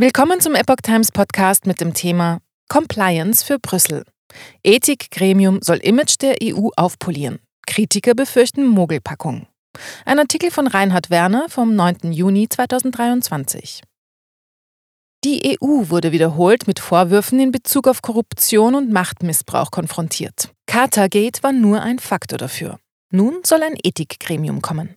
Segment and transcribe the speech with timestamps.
[0.00, 2.38] Willkommen zum Epoch Times Podcast mit dem Thema
[2.70, 4.06] Compliance für Brüssel.
[4.62, 7.38] Ethikgremium soll Image der EU aufpolieren.
[7.66, 9.46] Kritiker befürchten Mogelpackung.
[10.06, 12.12] Ein Artikel von Reinhard Werner vom 9.
[12.12, 13.82] Juni 2023.
[15.22, 20.50] Die EU wurde wiederholt mit Vorwürfen in Bezug auf Korruption und Machtmissbrauch konfrontiert.
[20.64, 22.78] Cartergate war nur ein Faktor dafür.
[23.10, 24.96] Nun soll ein Ethikgremium kommen.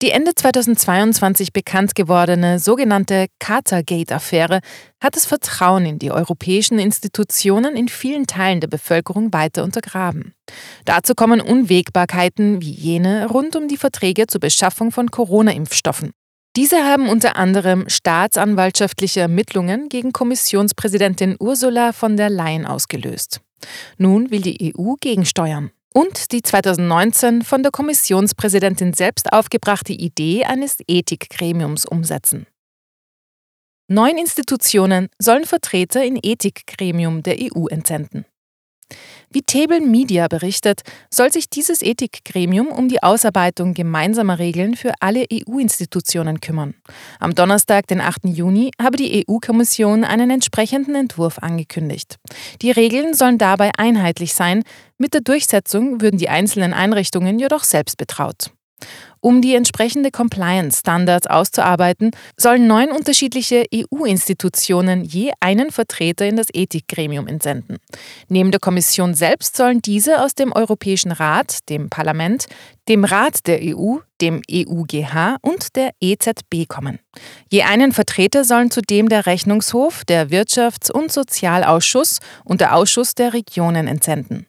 [0.00, 4.60] Die Ende 2022 bekannt gewordene sogenannte Cartergate-Affäre
[5.02, 10.34] hat das Vertrauen in die europäischen Institutionen in vielen Teilen der Bevölkerung weiter untergraben.
[10.84, 16.12] Dazu kommen Unwägbarkeiten wie jene rund um die Verträge zur Beschaffung von Corona-Impfstoffen.
[16.54, 23.40] Diese haben unter anderem staatsanwaltschaftliche Ermittlungen gegen Kommissionspräsidentin Ursula von der Leyen ausgelöst.
[23.96, 30.78] Nun will die EU gegensteuern und die 2019 von der Kommissionspräsidentin selbst aufgebrachte Idee eines
[30.86, 32.46] Ethikgremiums umsetzen.
[33.88, 38.26] Neun Institutionen sollen Vertreter in Ethikgremium der EU entsenden.
[39.30, 45.26] Wie Table Media berichtet, soll sich dieses Ethikgremium um die Ausarbeitung gemeinsamer Regeln für alle
[45.30, 46.74] EU-Institutionen kümmern.
[47.20, 48.24] Am Donnerstag, den 8.
[48.24, 52.16] Juni, habe die EU-Kommission einen entsprechenden Entwurf angekündigt.
[52.62, 54.62] Die Regeln sollen dabei einheitlich sein,
[54.96, 58.50] mit der Durchsetzung würden die einzelnen Einrichtungen jedoch selbst betraut.
[59.20, 67.26] Um die entsprechende Compliance-Standards auszuarbeiten, sollen neun unterschiedliche EU-Institutionen je einen Vertreter in das Ethikgremium
[67.26, 67.78] entsenden.
[68.28, 72.46] Neben der Kommission selbst sollen diese aus dem Europäischen Rat, dem Parlament,
[72.88, 77.00] dem Rat der EU, dem EUGH und der EZB kommen.
[77.50, 83.32] Je einen Vertreter sollen zudem der Rechnungshof, der Wirtschafts- und Sozialausschuss und der Ausschuss der
[83.32, 84.47] Regionen entsenden.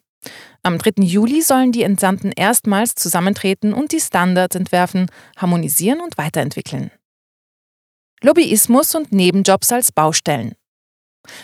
[0.61, 1.03] Am 3.
[1.03, 6.91] Juli sollen die Entsandten erstmals zusammentreten und die Standards entwerfen, harmonisieren und weiterentwickeln.
[8.21, 10.55] Lobbyismus und Nebenjobs als Baustellen.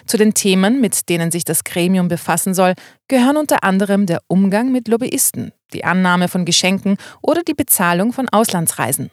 [0.06, 2.74] Zu den Themen, mit denen sich das Gremium befassen soll,
[3.08, 8.28] gehören unter anderem der Umgang mit Lobbyisten, die Annahme von Geschenken oder die Bezahlung von
[8.30, 9.12] Auslandsreisen.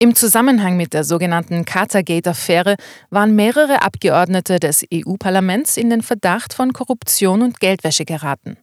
[0.00, 2.76] Im Zusammenhang mit der sogenannten Cartergate-Affäre
[3.10, 8.56] waren mehrere Abgeordnete des EU-Parlaments in den Verdacht von Korruption und Geldwäsche geraten.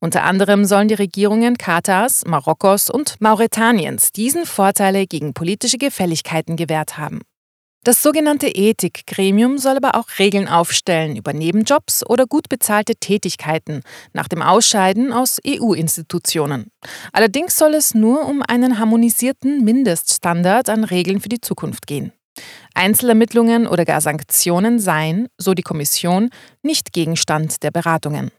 [0.00, 6.98] Unter anderem sollen die Regierungen Katars, Marokkos und Mauretaniens diesen Vorteile gegen politische Gefälligkeiten gewährt
[6.98, 7.22] haben.
[7.84, 13.82] Das sogenannte Ethikgremium soll aber auch Regeln aufstellen über Nebenjobs oder gut bezahlte Tätigkeiten
[14.12, 16.70] nach dem Ausscheiden aus EU-Institutionen.
[17.12, 22.12] Allerdings soll es nur um einen harmonisierten Mindeststandard an Regeln für die Zukunft gehen.
[22.74, 26.30] Einzelermittlungen oder gar Sanktionen seien, so die Kommission,
[26.62, 28.30] nicht Gegenstand der Beratungen.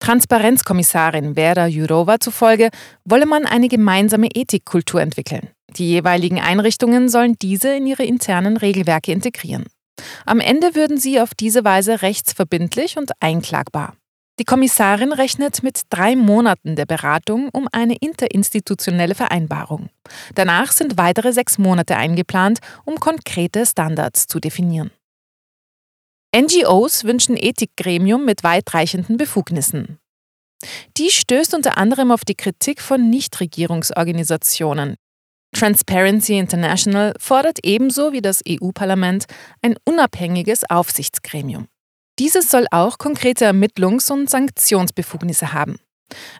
[0.00, 2.68] Transparenzkommissarin Vera Jourova zufolge
[3.04, 5.48] wolle man eine gemeinsame Ethikkultur entwickeln.
[5.76, 9.66] Die jeweiligen Einrichtungen sollen diese in ihre internen Regelwerke integrieren.
[10.24, 13.94] Am Ende würden sie auf diese Weise rechtsverbindlich und einklagbar.
[14.38, 19.90] Die Kommissarin rechnet mit drei Monaten der Beratung um eine interinstitutionelle Vereinbarung.
[20.34, 24.92] Danach sind weitere sechs Monate eingeplant, um konkrete Standards zu definieren.
[26.36, 29.98] NGOs wünschen Ethikgremium mit weitreichenden Befugnissen.
[30.96, 34.96] Die stößt unter anderem auf die Kritik von Nichtregierungsorganisationen,
[35.52, 39.26] Transparency International fordert ebenso wie das EU-Parlament
[39.62, 41.68] ein unabhängiges Aufsichtsgremium.
[42.18, 45.78] Dieses soll auch konkrete Ermittlungs- und Sanktionsbefugnisse haben.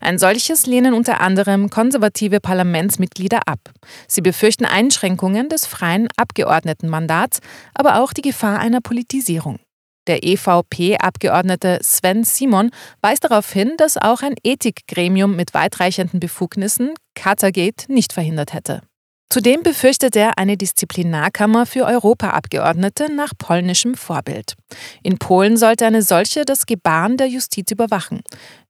[0.01, 3.61] Ein solches lehnen unter anderem konservative Parlamentsmitglieder ab.
[4.07, 7.41] Sie befürchten Einschränkungen des freien Abgeordnetenmandats,
[7.75, 9.59] aber auch die Gefahr einer Politisierung.
[10.07, 12.71] Der EVP-Abgeordnete Sven Simon
[13.03, 18.88] weist darauf hin, dass auch ein Ethikgremium mit weitreichenden Befugnissen Katergate nicht verhindert hätte.
[19.31, 24.55] Zudem befürchtet er eine Disziplinarkammer für Europaabgeordnete nach polnischem Vorbild.
[25.03, 28.23] In Polen sollte eine solche das Gebaren der Justiz überwachen.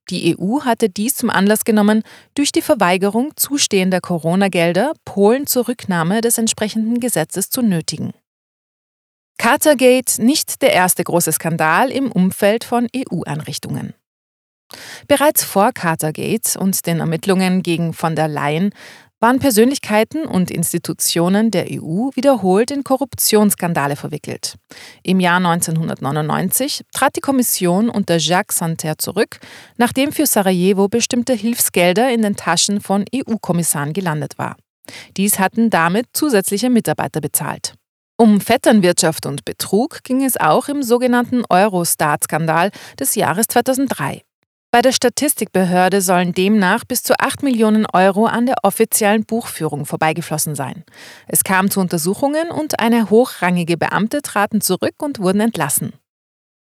[0.09, 2.03] Die EU hatte dies zum Anlass genommen,
[2.35, 8.11] durch die Verweigerung zustehender Corona-Gelder Polen zur Rücknahme des entsprechenden Gesetzes zu nötigen.
[9.37, 13.93] Cartergate nicht der erste große Skandal im Umfeld von EU-Einrichtungen.
[15.07, 18.71] Bereits vor Cartergate und den Ermittlungen gegen von der Leyen
[19.19, 24.55] waren Persönlichkeiten und Institutionen der EU wiederholt in Korruptionsskandale verwickelt.
[25.03, 29.39] Im Jahr 1999 trat die Kommission unter Jacques Santer zurück,
[29.77, 34.55] nachdem für Sarajevo bestimmte Hilfsgelder in den Taschen von EU-Kommissaren gelandet war.
[35.17, 37.73] Dies hatten damit zusätzliche Mitarbeiter bezahlt.
[38.17, 44.23] Um Vetternwirtschaft und Betrug ging es auch im sogenannten Eurostat-Skandal des Jahres 2003.
[44.71, 50.53] Bei der Statistikbehörde sollen demnach bis zu 8 Millionen Euro an der offiziellen Buchführung vorbeigeflossen
[50.53, 50.83] sein.
[51.27, 55.93] Es kam zu Untersuchungen und eine hochrangige Beamte traten zurück und wurden entlassen.